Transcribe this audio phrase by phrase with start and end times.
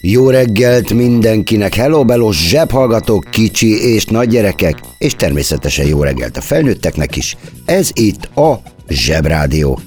[0.00, 6.40] Jó reggelt mindenkinek, hello belos zsebhallgatók, kicsi és nagy gyerekek, és természetesen jó reggelt a
[6.40, 7.36] felnőtteknek is.
[7.64, 9.80] Ez itt a Zsebrádió.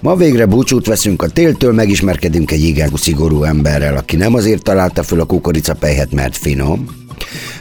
[0.00, 5.02] Ma végre búcsút veszünk a téltől, megismerkedünk egy igen szigorú emberrel, aki nem azért találta
[5.02, 6.86] föl a kukoricapejhet, mert finom.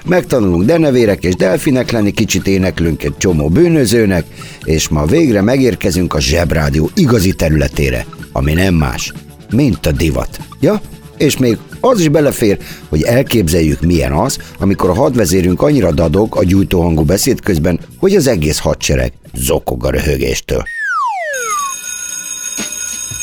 [0.06, 4.26] Megtanulunk denevérek és delfinek lenni, kicsit éneklünk egy csomó bűnözőnek,
[4.64, 9.14] és ma végre megérkezünk a Zsebrádió igazi területére, ami nem más,
[9.50, 10.40] mint a divat.
[10.60, 10.82] Ja,
[11.22, 12.58] és még az is belefér,
[12.90, 18.28] hogy elképzeljük milyen az, amikor a hadvezérünk annyira dadog a gyújtóhangú beszéd közben, hogy az
[18.28, 20.64] egész hadsereg zokog a röhögéstől.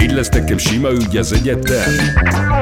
[0.00, 1.92] Így lesz nekem sima ügy az egyetem.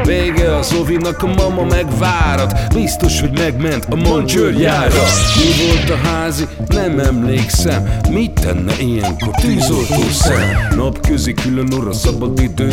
[0.05, 2.75] Vége az ovinak, a mama megvárat.
[2.75, 5.03] Biztos, hogy megment a mancsőrjára
[5.37, 6.45] Mi volt a házi?
[6.69, 7.89] Nem emlékszem.
[8.11, 10.77] Mit tenne ilyenkor tűzoltó szem?
[10.77, 12.73] Napközi külön orra szabad idő.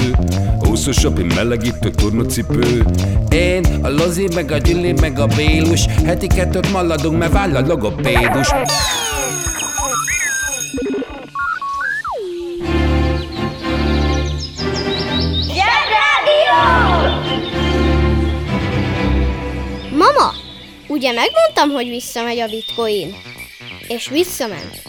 [0.59, 2.85] Húszosabb, én melegítő tornacipő.
[3.29, 5.85] Én, a Lozi, meg a Gyüli, meg a Bélus.
[6.05, 8.47] Heti kettőt maladunk, mert váll a logopédus
[20.99, 23.15] ugye megmondtam, hogy visszamegy a bitcoin?
[23.87, 24.81] És visszament.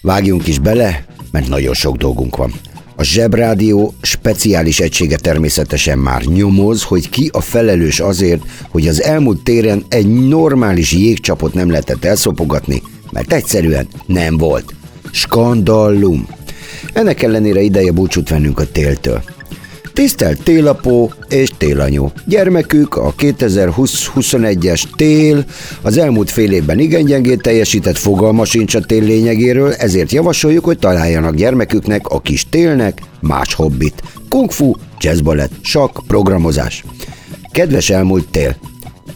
[0.00, 2.52] Vágjunk is bele, mert nagyon sok dolgunk van.
[2.96, 9.42] A Zsebrádió speciális egysége természetesen már nyomoz, hogy ki a felelős azért, hogy az elmúlt
[9.42, 12.82] téren egy normális jégcsapot nem lehetett elszopogatni,
[13.12, 14.74] mert egyszerűen nem volt.
[15.12, 16.28] Skandallum!
[16.92, 19.22] Ennek ellenére ideje búcsút vennünk a téltől.
[20.00, 22.12] Tisztelt télapó és télanyó!
[22.26, 25.44] Gyermekük a 2020-21-es tél
[25.82, 30.78] az elmúlt fél évben igen gyengét teljesített fogalma sincs a tél lényegéről, ezért javasoljuk, hogy
[30.78, 34.02] találjanak gyermeküknek a kis télnek más hobbit.
[34.28, 36.84] Kung fu, jazzbalett, sakk, programozás.
[37.52, 38.56] Kedves elmúlt tél,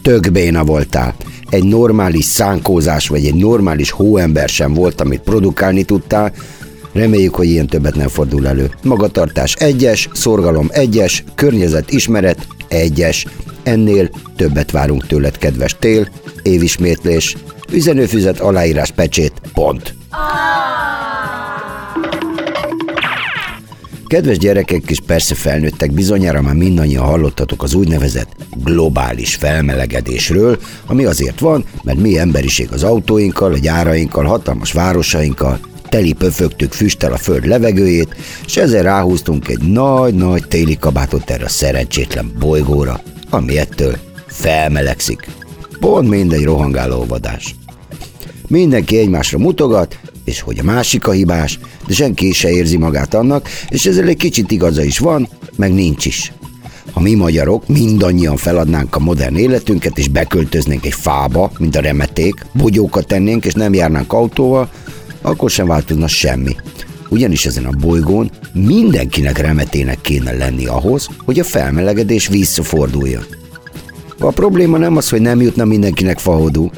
[0.01, 1.15] tök béna voltál.
[1.49, 6.33] Egy normális szánkózás vagy egy normális hóember sem volt, amit produkálni tudtál,
[6.95, 8.71] Reméljük, hogy ilyen többet nem fordul elő.
[8.83, 13.25] Magatartás egyes, szorgalom egyes, környezet ismeret egyes.
[13.63, 16.07] Ennél többet várunk tőled, kedves tél,
[16.41, 17.35] évismétlés,
[17.71, 19.95] üzenőfüzet, aláírás, pecsét, pont.
[24.07, 31.39] Kedves gyerekek és persze felnőttek, bizonyára már mindannyian hallottatok az úgynevezett globális felmelegedésről, ami azért
[31.39, 35.59] van, mert mi emberiség az autóinkkal, a gyárainkkal, hatalmas városainkkal,
[35.89, 38.15] teli pöfögtük füsttel a föld levegőjét,
[38.45, 43.97] és ezzel ráhúztunk egy nagy-nagy téli kabátot erre a szerencsétlen bolygóra, ami ettől
[44.27, 45.27] felmelegszik.
[45.79, 47.55] Pont mindegy rohangáló vadás.
[48.47, 53.49] Mindenki egymásra mutogat, és hogy a másik a hibás, de senki se érzi magát annak,
[53.69, 56.31] és ezzel egy kicsit igaza is van, meg nincs is.
[56.91, 62.45] Ha mi magyarok mindannyian feladnánk a modern életünket, és beköltöznénk egy fába, mint a remeték,
[62.53, 64.69] bogyókat tennénk, és nem járnánk autóval,
[65.25, 66.55] akkor sem változna semmi.
[67.09, 73.25] Ugyanis ezen a bolygón mindenkinek remetének kéne lenni ahhoz, hogy a felmelegedés visszaforduljon.
[74.19, 76.71] A probléma nem az, hogy nem jutna mindenkinek fahodú,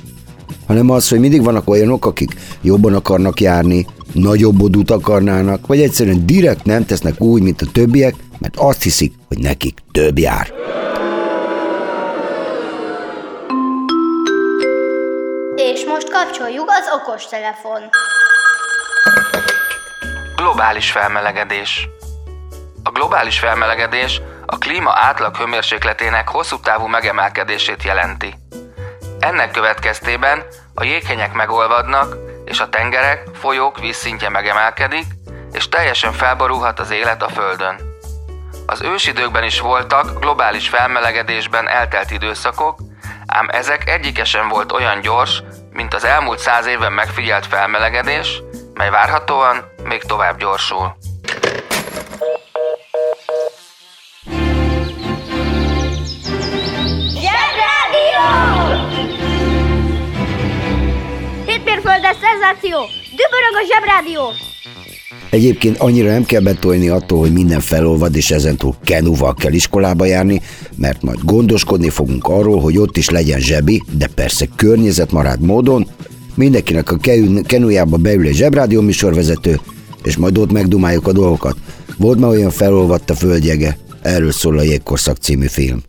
[0.68, 6.26] hanem az, hogy mindig vannak olyanok, akik jobban akarnak járni, nagyobb odút akarnának, vagy egyszerűen
[6.26, 10.54] direkt nem tesznek úgy, mint a többiek, mert azt hiszik, hogy nekik több jár.
[15.56, 17.82] És most kapcsoljuk az okostelefon.
[20.38, 21.90] Globális felmelegedés.
[22.84, 28.34] A globális felmelegedés a klíma átlag hőmérsékletének hosszú távú megemelkedését jelenti.
[29.20, 30.44] Ennek következtében
[30.74, 35.06] a jéghenyek megolvadnak, és a tengerek, folyók vízszintje megemelkedik,
[35.52, 37.76] és teljesen felborulhat az élet a Földön.
[38.66, 42.80] Az ősidőkben is voltak globális felmelegedésben eltelt időszakok,
[43.26, 48.42] ám ezek egyike sem volt olyan gyors, mint az elmúlt száz évben megfigyelt felmelegedés,
[48.78, 50.98] mely várhatóan még tovább gyorsul.
[61.46, 62.78] Hétmérföldes szenzáció!
[63.10, 64.22] Dübörög a zsebrádió!
[65.30, 70.42] Egyébként annyira nem kell betolni attól, hogy minden felolvad, és ezentúl kenúval kell iskolába járni,
[70.76, 75.88] mert majd gondoskodni fogunk arról, hogy ott is legyen zsebi, de persze környezetmarad módon,
[76.38, 76.98] mindenkinek a
[77.44, 79.60] kenujába beül egy zsebrádió műsorvezető,
[80.04, 81.58] és majd ott megdumáljuk a dolgokat.
[81.98, 85.82] Volt már olyan felolvadt a földjege, erről szól a Jégkorszak című film.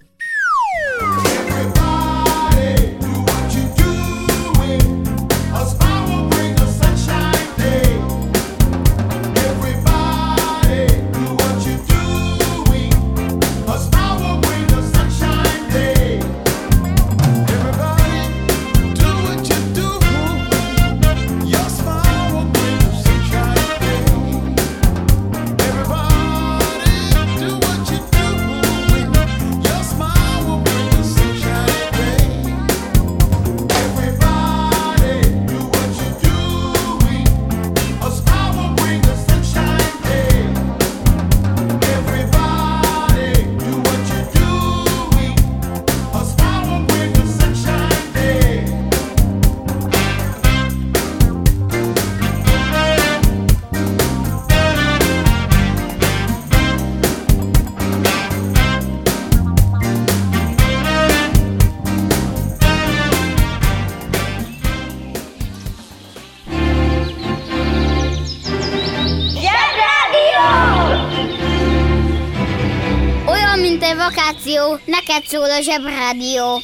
[75.63, 76.63] Zsebrádió.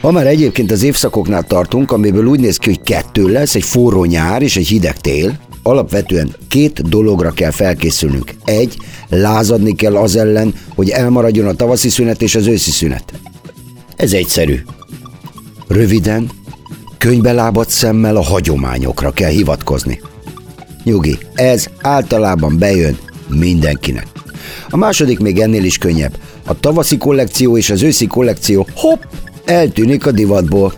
[0.00, 4.04] Ha már egyébként az évszakoknál tartunk, amiből úgy néz ki, hogy kettő lesz, egy forró
[4.04, 8.34] nyár és egy hideg tél, alapvetően két dologra kell felkészülnünk.
[8.44, 8.76] Egy,
[9.08, 13.12] lázadni kell az ellen, hogy elmaradjon a tavaszi szünet és az őszi szünet.
[13.96, 14.60] Ez egyszerű.
[15.68, 16.30] Röviden,
[16.98, 20.00] könybe lábadt szemmel a hagyományokra kell hivatkozni.
[20.84, 22.98] Nyugi, ez általában bejön
[23.28, 24.06] mindenkinek.
[24.68, 26.18] A második még ennél is könnyebb.
[26.46, 29.02] A tavaszi kollekció és az őszi kollekció hopp,
[29.44, 30.74] eltűnik a divatból.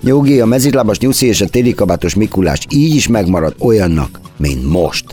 [0.00, 5.04] Nyugi, a mezitlábas nyuszi és a téli kabátos Mikulás így is megmarad olyannak, mint most.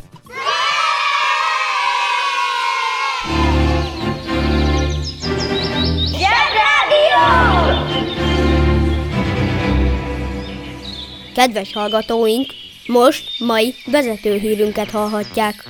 [11.34, 12.54] Kedves hallgatóink,
[12.88, 15.64] most mai vezetőhírünket hallhatják.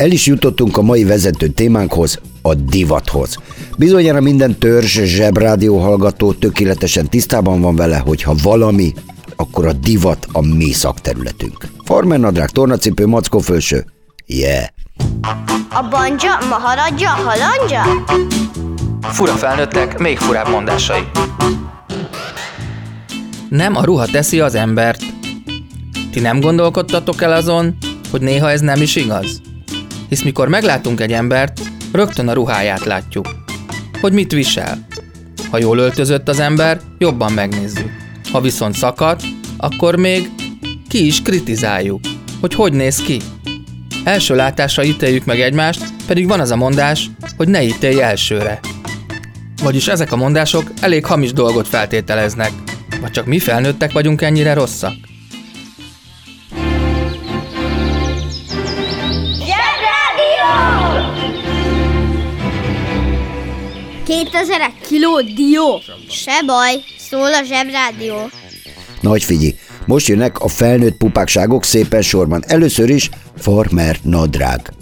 [0.00, 3.36] El is jutottunk a mai vezető témánkhoz, a divathoz.
[3.76, 8.92] Bizonyára minden törzs zsebrádió hallgató tökéletesen tisztában van vele, hogy ha valami,
[9.36, 11.66] akkor a divat a mi szakterületünk.
[11.84, 13.06] Farmer nadrág, tornacipő,
[13.42, 13.84] fölső.
[14.26, 14.64] Yeah!
[15.70, 17.82] A banja, maharadja, halandja?
[19.02, 21.02] Fura felnőttek, még furább mondásai.
[23.48, 25.02] Nem a ruha teszi az embert.
[26.10, 27.76] Ti nem gondolkodtatok el azon,
[28.10, 29.40] hogy néha ez nem is igaz?
[30.10, 31.60] Hisz mikor meglátunk egy embert,
[31.92, 33.26] rögtön a ruháját látjuk.
[34.00, 34.86] Hogy mit visel.
[35.50, 37.90] Ha jól öltözött az ember, jobban megnézzük.
[38.32, 39.20] Ha viszont szakad,
[39.56, 40.30] akkor még
[40.88, 42.00] ki is kritizáljuk,
[42.40, 43.20] hogy hogy néz ki.
[44.04, 48.60] Első látásra ítéljük meg egymást, pedig van az a mondás, hogy ne ítélj elsőre.
[49.62, 52.52] Vagyis ezek a mondások elég hamis dolgot feltételeznek.
[53.00, 55.09] Vagy csak mi felnőttek vagyunk ennyire rosszak?
[64.40, 65.80] 2000 kiló dió.
[66.08, 68.30] Se baj, szól a zsebrádió.
[69.00, 69.54] Nagy figyelj,
[69.86, 72.44] most jönnek a felnőtt pupákságok szépen sorban.
[72.46, 74.72] Először is farmer nadrág.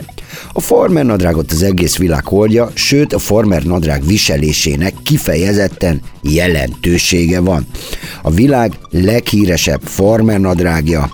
[0.52, 7.66] A farmer nadrágot az egész világ hordja, sőt a farmer nadrág viselésének kifejezetten jelentősége van.
[8.22, 11.12] A világ leghíresebb farmer nadrágja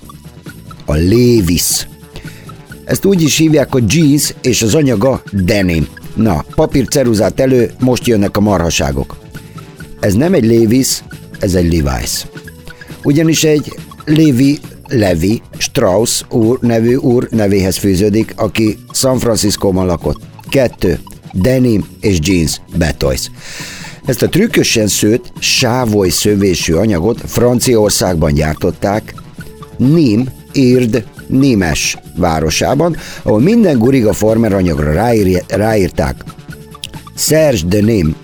[0.85, 1.89] a Levis.
[2.85, 5.89] Ezt úgy is hívják, hogy jeans és az anyaga denim.
[6.15, 9.17] Na, papír ceruzát elő, most jönnek a marhaságok.
[10.01, 11.03] Ez nem egy Levis,
[11.39, 12.23] ez egy Levi's.
[13.03, 13.73] Ugyanis egy
[14.05, 20.21] Levi Levi Strauss úr nevű úr nevéhez fűződik, aki San Francisco-ban lakott.
[20.49, 20.99] Kettő.
[21.33, 23.31] Denim és jeans Betoys.
[24.05, 29.15] Ezt a trükkösen szőtt, sávoly szövésű anyagot Franciaországban gyártották,
[29.77, 36.25] Nim, Ird, Némes városában, ahol minden guriga farmer anyagra ráír, ráírták
[37.17, 38.17] Serge de Ném.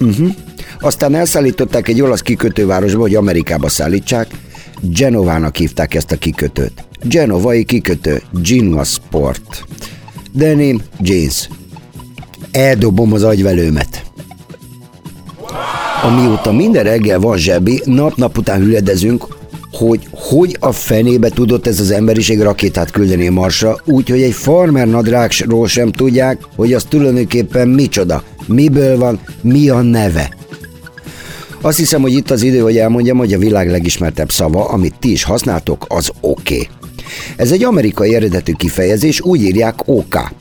[0.00, 0.34] Uh-huh.
[0.80, 4.26] Aztán elszállították egy olasz kikötővárosba, hogy Amerikába szállítsák.
[4.80, 6.84] Genovának hívták ezt a kikötőt.
[7.02, 9.64] Genovai kikötő, Genoa Sport.
[10.32, 11.48] Denim, jeans.
[12.50, 14.04] Eldobom az agyvelőmet.
[16.02, 19.26] Amióta minden reggel van zsebi, nap-nap után hüledezünk,
[19.72, 24.86] hogy hogy a fenébe tudott ez az emberiség rakétát küldeni a Marsra, úgyhogy egy farmer
[24.86, 30.36] nadrágsról sem tudják, hogy az tulajdonképpen micsoda, miből van, mi a neve.
[31.60, 35.10] Azt hiszem, hogy itt az idő, hogy elmondjam, hogy a világ legismertebb szava, amit ti
[35.10, 36.54] is használtok, az oké.
[36.54, 36.68] Okay.
[37.36, 40.34] Ez egy amerikai eredetű kifejezés, úgy írják OK.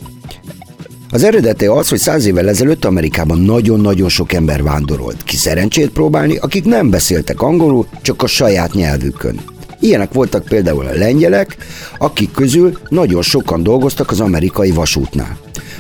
[1.12, 6.38] Az eredete az, hogy száz évvel ezelőtt Amerikában nagyon-nagyon sok ember vándorolt ki szerencsét próbálni,
[6.38, 9.40] akik nem beszéltek angolul, csak a saját nyelvükön.
[9.80, 11.58] Ilyenek voltak például a lengyelek,
[11.98, 15.38] akik közül nagyon sokan dolgoztak az amerikai vasútnál.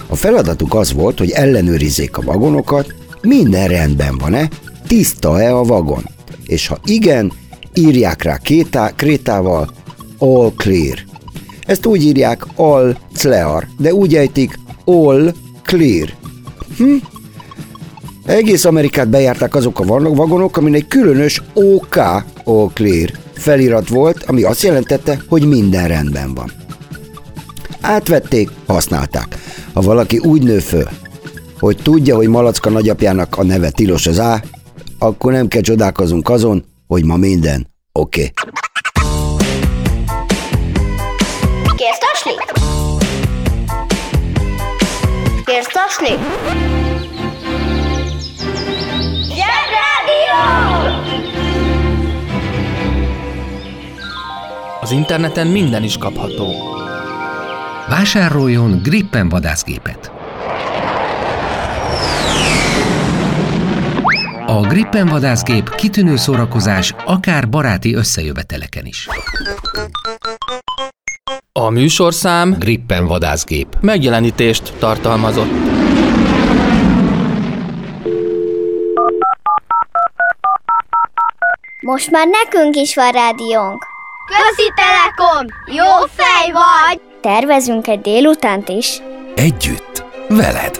[0.07, 4.49] A feladatuk az volt, hogy ellenőrizzék a vagonokat, minden rendben van-e,
[4.87, 6.03] tiszta-e a vagon.
[6.45, 7.31] És ha igen,
[7.73, 9.69] írják rá kétá, krétával
[10.17, 10.97] all clear.
[11.65, 15.33] Ezt úgy írják all clear, de úgy ejtik all
[15.63, 16.09] clear.
[16.77, 16.95] Hm?
[18.25, 21.95] Egész Amerikát bejárták azok a vagonok, amin egy különös OK,
[22.43, 26.51] all clear felirat volt, ami azt jelentette, hogy minden rendben van.
[27.81, 29.37] Átvették, használták.
[29.73, 30.89] Ha valaki úgy nő föl,
[31.59, 34.41] hogy tudja, hogy Malacka nagyapjának a neve Tilos az A,
[34.99, 38.21] akkor nem kell csodálkozunk azon, hogy ma minden oké.
[38.21, 38.31] Okay.
[41.75, 42.31] Kérsz tasni?
[45.45, 46.64] Kérsz tasni?
[54.95, 56.53] Interneten minden is kapható.
[57.89, 60.11] Vásároljon Grippen vadászgépet!
[64.47, 69.07] A Grippen vadászgép kitűnő szórakozás akár baráti összejöveteleken is.
[71.51, 73.77] A műsorszám Grippen vadászgép.
[73.81, 75.51] megjelenítést tartalmazott.
[81.81, 83.94] Most már nekünk is van rádiónk.
[84.25, 85.45] Közi Telekom!
[85.65, 87.01] Jó fej vagy!
[87.21, 89.01] Tervezünk egy délutánt is.
[89.35, 90.79] Együtt, veled.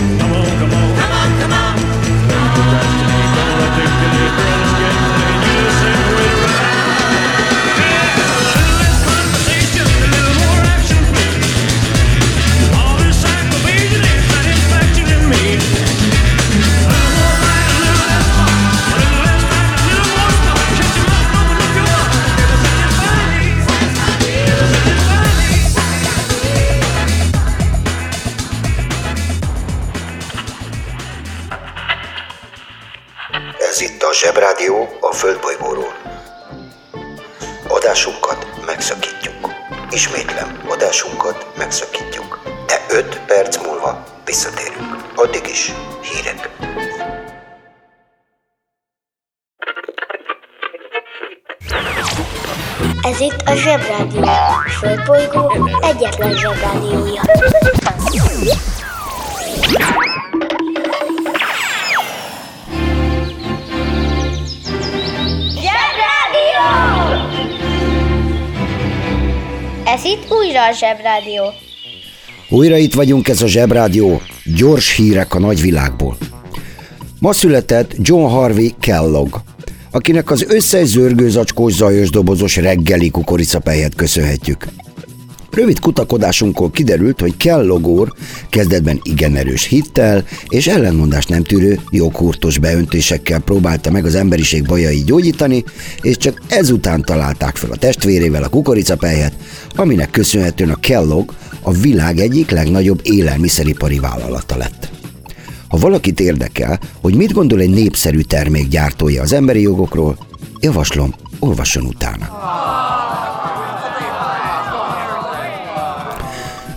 [43.31, 45.05] Perc múlva visszatérünk.
[45.15, 45.71] Addig is
[46.01, 46.49] hírek.
[53.01, 54.23] Ez itt a Zsebrádió.
[54.79, 57.21] Földbolygó egyetlen Zsebrádiója.
[65.59, 66.69] Zsebrádió!
[69.85, 71.53] Ez itt újra a Zsebrádió.
[72.53, 74.21] Újra itt vagyunk, ez a Zsebrádió,
[74.55, 76.17] gyors hírek a nagyvilágból.
[77.19, 79.35] Ma született John Harvey Kellogg,
[79.91, 84.67] akinek az összes zörgőzacskós zajos dobozos reggeli kukoricapelyet köszönhetjük.
[85.51, 88.13] Rövid kutakodásunkból kiderült, hogy Kellogg úr
[88.49, 95.03] kezdetben igen erős hittel és ellenmondást nem tűrő joghurtos beöntésekkel próbálta meg az emberiség bajai
[95.03, 95.63] gyógyítani,
[96.01, 99.33] és csak ezután találták fel a testvérével a kukoricapelyet,
[99.75, 101.31] aminek köszönhetően a Kellogg
[101.61, 104.91] a világ egyik legnagyobb élelmiszeripari vállalata lett.
[105.67, 110.17] Ha valakit érdekel, hogy mit gondol egy népszerű termék gyártója az emberi jogokról,
[110.59, 112.29] javaslom, olvasson utána.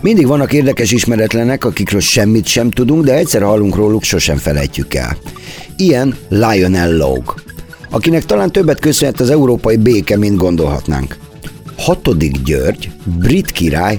[0.01, 5.17] Mindig vannak érdekes ismeretlenek, akikről semmit sem tudunk, de egyszer hallunk róluk, sosem felejtjük el.
[5.77, 7.35] Ilyen Lionel Logue,
[7.91, 11.17] akinek talán többet köszönhet az európai béke, mint gondolhatnánk.
[11.77, 13.99] Hatodik György, brit király,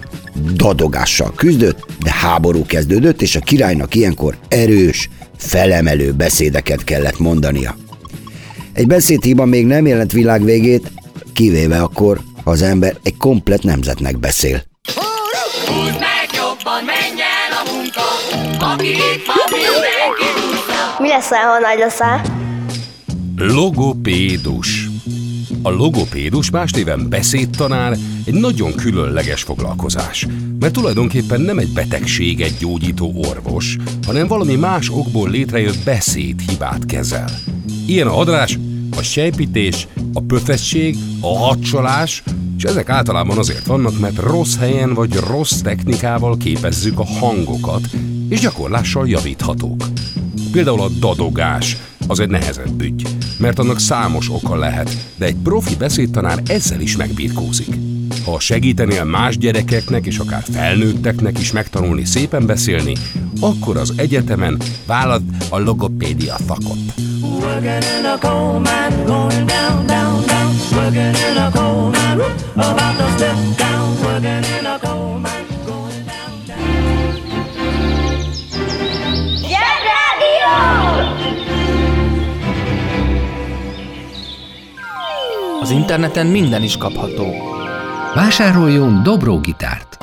[0.54, 7.76] dadogással küzdött, de háború kezdődött, és a királynak ilyenkor erős, felemelő beszédeket kellett mondania.
[8.74, 10.92] Egy beszédhiba még nem jelent világvégét,
[11.34, 14.64] kivéve akkor, ha az ember egy komplet nemzetnek beszél.
[15.66, 18.02] Húzd meg jobban, menj el a munka,
[18.74, 20.96] aki itt van, mindenki húzza.
[21.00, 22.22] Mi leszel, ha nagy leszel?
[23.38, 24.85] Logopédus.
[25.66, 30.28] A logopédus más néven beszédtanár egy nagyon különleges foglalkozás,
[30.60, 37.30] mert tulajdonképpen nem egy betegséget gyógyító orvos, hanem valami más okból létrejött beszédhibát kezel.
[37.86, 38.60] Ilyen a hadrás,
[38.98, 42.24] a sejpítés, a pöfesség, a hadcsalás,
[42.58, 47.88] és ezek általában azért vannak, mert rossz helyen vagy rossz technikával képezzük a hangokat,
[48.30, 49.86] és gyakorlással javíthatók.
[50.52, 55.76] Például a dadogás, az egy nehezebb ügy, mert annak számos oka lehet, de egy profi
[55.76, 57.76] beszédtanár ezzel is megbirkózik.
[58.26, 62.96] Ha segítenél más gyerekeknek és akár felnőtteknek is megtanulni szépen beszélni,
[63.40, 66.78] akkor az egyetemen vállad a logopédia szakot.
[70.76, 73.98] Working in a coal mine, about to step down.
[74.04, 75.45] Working in a coal mine,
[85.66, 87.36] Az interneten minden is kapható.
[88.16, 89.98] Vásároljon Dobró gitárt!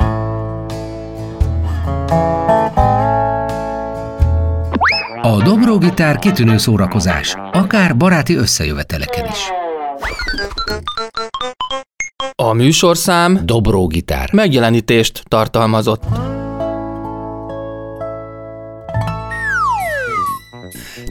[5.22, 9.38] A Dobró gitár kitűnő szórakozás, akár baráti összejöveteleken is.
[12.34, 14.32] A műsorszám Dobró gitár.
[14.32, 16.02] megjelenítést tartalmazott.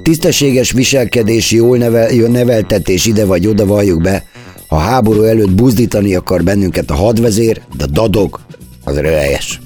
[0.03, 4.29] Tisztességes viselkedés, jól nevel, neveltetés ide vagy oda valljuk be.
[4.71, 8.39] Ha háború előtt buzdítani akar bennünket a hadvezér, de dadog,
[8.83, 9.61] az röhelyes.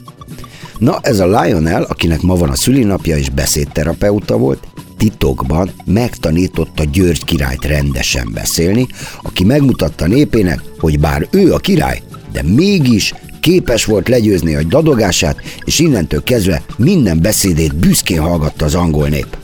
[0.77, 7.23] Na, ez a Lionel, akinek ma van a szülinapja és beszédterapeuta volt, titokban megtanította György
[7.23, 8.87] királyt rendesen beszélni,
[9.21, 15.37] aki megmutatta népének, hogy bár ő a király, de mégis képes volt legyőzni a dadogását,
[15.65, 19.37] és innentől kezdve minden beszédét büszkén hallgatta az angol nép.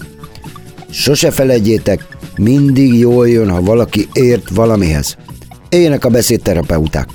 [0.89, 5.17] Sose felejtjétek, mindig jól jön, ha valaki ért valamihez.
[5.72, 7.08] Éljenek a beszédterapeuták!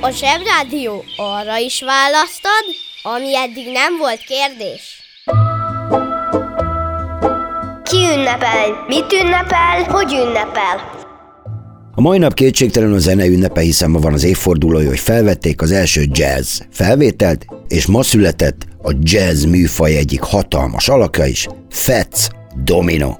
[0.00, 2.64] A Zsebrádió arra is választad,
[3.02, 5.02] ami eddig nem volt kérdés.
[7.82, 8.84] Ki ünnepel?
[8.88, 9.82] Mit ünnepel?
[9.82, 10.98] Hogy ünnepel?
[11.94, 15.70] A mai nap kétségtelen a zene ünnepe, hiszen ma van az évfordulója, hogy felvették az
[15.70, 22.28] első jazz felvételt, és ma született a jazz műfaj egyik hatalmas alakja is, Fats
[22.64, 23.16] Domino.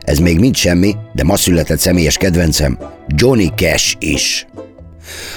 [0.00, 4.46] Ez még mind semmi, de ma született személyes kedvencem, Johnny Cash is.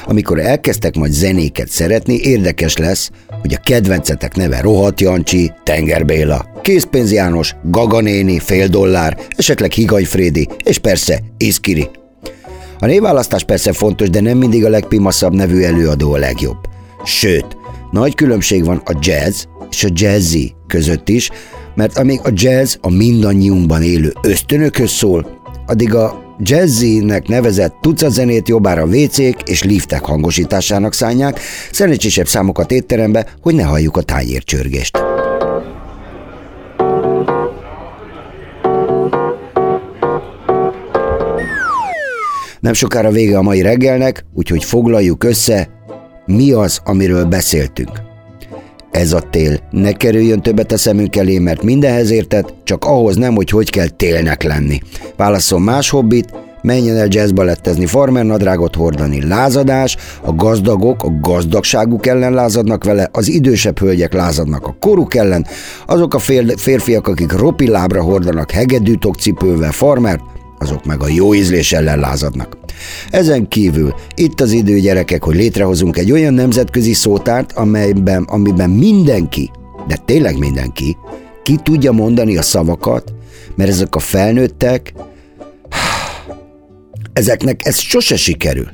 [0.06, 3.10] Amikor elkezdtek majd zenéket szeretni, érdekes lesz,
[3.42, 9.72] hogy a kedvencetek neve Rohat Jancsi, Tenger Béla, Készpénz János, Gaga néni, Fél Dollár, esetleg
[9.72, 11.90] Higany Frédi, és persze Iszkiri.
[12.80, 16.58] A névválasztás persze fontos, de nem mindig a legpimaszabb nevű előadó a legjobb.
[17.06, 17.58] Sőt,
[17.94, 21.30] nagy különbség van a jazz és a jazzy között is,
[21.76, 28.48] mert amíg a jazz a mindannyiunkban élő ösztönökhöz szól, addig a Jazzy-nek nevezett tucat zenét
[28.48, 31.40] jobbára WC-k és liftek hangosításának szánják,
[31.72, 34.98] szerencsésebb számokat étterembe, hogy ne halljuk a tányércsörgést.
[42.60, 45.83] Nem sokára vége a mai reggelnek, úgyhogy foglaljuk össze,
[46.26, 48.02] mi az, amiről beszéltünk.
[48.92, 49.60] Ez a tél.
[49.72, 53.88] Ne kerüljön többet a szemünk elé, mert mindenhez érted, csak ahhoz nem, hogy hogy kell
[53.88, 54.80] télnek lenni.
[55.16, 62.34] Válasszon más hobbit, menjen el jazzbalettezni, farmer nadrágot hordani, lázadás, a gazdagok a gazdagságuk ellen
[62.34, 65.46] lázadnak vele, az idősebb hölgyek lázadnak a koruk ellen,
[65.86, 70.22] azok a fér- férfiak, akik ropi lábra hordanak hegedűtok cipővel farmert,
[70.64, 72.58] azok meg a jó ízlés ellen lázadnak.
[73.10, 79.52] Ezen kívül itt az idő gyerekek, hogy létrehozunk egy olyan nemzetközi szótárt, amelyben, amiben mindenki,
[79.88, 80.98] de tényleg mindenki,
[81.44, 83.14] ki tudja mondani a szavakat,
[83.56, 84.94] mert ezek a felnőttek,
[87.14, 88.68] ezeknek ez sose sikerül.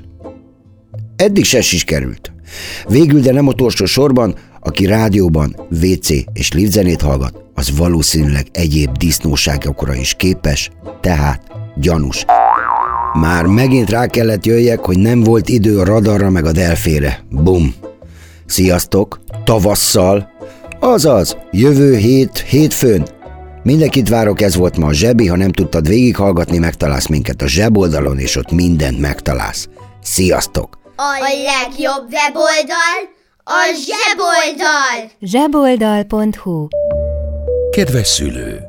[1.15, 2.31] Eddig se sikerült.
[2.87, 9.95] Végül, de nem utolsó sorban, aki rádióban WC és liftzenét hallgat, az valószínűleg egyéb disznóságokra
[9.95, 10.71] is képes,
[11.01, 12.25] tehát gyanús.
[13.13, 17.19] Már megint rá kellett jöjjek, hogy nem volt idő a radarra meg a delfére.
[17.29, 17.73] Bum!
[18.45, 19.19] Sziasztok!
[19.43, 20.31] Tavasszal!
[20.79, 23.07] Azaz, jövő hét, hétfőn.
[23.63, 28.19] Mindenkit várok, ez volt ma a zsebi, ha nem tudtad végighallgatni, megtalálsz minket a zseboldalon,
[28.19, 29.67] és ott mindent megtalálsz.
[30.01, 30.77] Sziasztok!
[30.95, 35.11] A legjobb weboldal a zseboldal!
[35.21, 36.67] zseboldal.hu
[37.71, 38.68] Kedves szülő!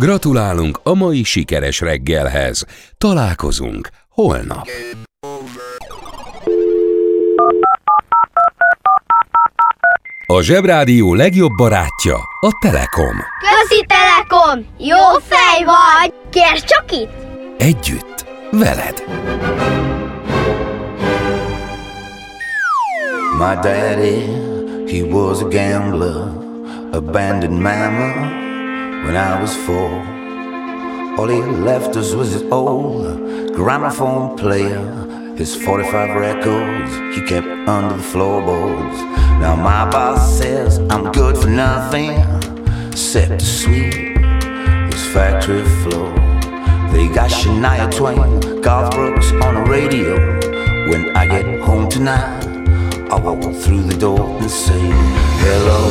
[0.00, 2.64] Gratulálunk a mai sikeres reggelhez.
[2.98, 4.66] Találkozunk holnap.
[10.26, 13.16] A Zsebrádió legjobb barátja a Telekom.
[13.40, 14.66] Közi Telekom!
[14.78, 16.14] Jó fej vagy!
[16.30, 17.12] Kérd csak itt!
[17.58, 19.04] Együtt, veled.
[23.38, 24.24] My daddy,
[24.92, 26.32] he was a gambler,
[26.92, 28.39] abandoned mama
[29.04, 29.90] when I was four.
[31.18, 34.80] All he left us was his old gramophone player,
[35.36, 38.98] his 45 records he kept under the floorboards.
[39.40, 42.10] Now my boss says I'm good for nothing
[42.88, 43.94] except to sweep
[44.92, 46.12] his factory floor.
[46.92, 50.16] They got Shania Twain, Garth Brooks on the radio.
[50.90, 52.44] When I get home tonight,
[53.10, 54.80] I walk through the door and say,
[55.42, 55.90] Hello,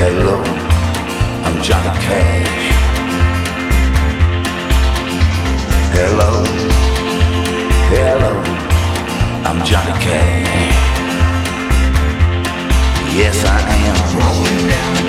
[0.00, 0.63] hello,
[1.64, 2.74] Johnny Cash.
[5.94, 6.44] Hello,
[7.88, 8.32] hello,
[9.46, 10.74] I'm Johnny Cash.
[13.16, 13.98] Yes, I am.
[14.18, 15.03] Rolling down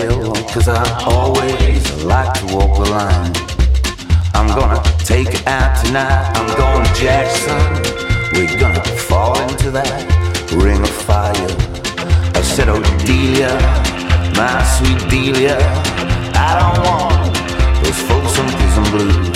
[0.00, 3.32] cause I always like to walk the line.
[4.34, 6.32] I'm gonna take it out tonight.
[6.34, 7.58] I'm going to Jackson.
[8.32, 10.02] We're gonna fall into that
[10.52, 11.32] ring of fire.
[12.34, 13.54] I said, Oh, Delia,
[14.34, 15.58] my sweet Delia,
[16.34, 17.34] I don't want
[17.84, 19.30] those folks on prison blues.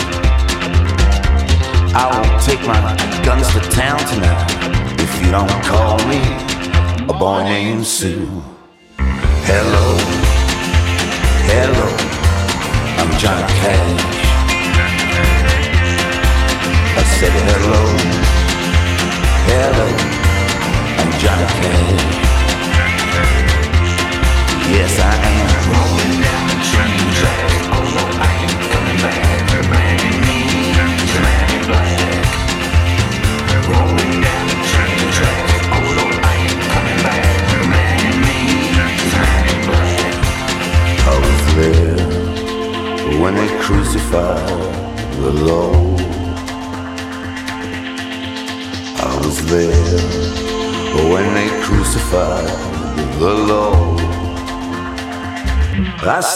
[1.94, 2.80] I won't take my
[3.24, 6.20] guns to town tonight if you don't call me
[7.08, 8.26] a boy named Sue.
[9.50, 10.17] Hello,
[11.50, 11.88] hello,
[13.00, 14.04] I'm Johnny Cash.
[16.96, 17.82] I said hello,
[19.48, 20.07] hello,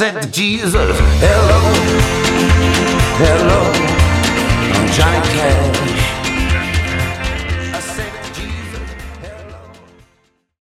[0.02, 0.98] said to Jesus,